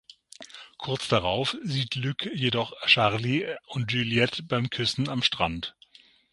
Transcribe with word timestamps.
Kurz 0.79 1.09
darauf 1.09 1.55
sieht 1.61 1.93
Luc 1.93 2.25
jedoch 2.33 2.73
Charlie 2.87 3.45
und 3.67 3.91
Juliette 3.91 4.41
beim 4.41 4.71
Küssen 4.71 5.07
am 5.07 5.21
Strand. 5.21 5.75